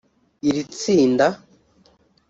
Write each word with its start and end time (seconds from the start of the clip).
Iri 0.47 0.63
tsinda 0.73 1.25